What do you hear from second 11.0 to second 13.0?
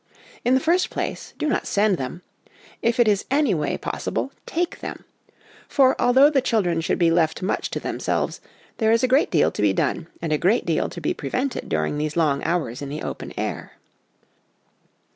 prevented during these long hours in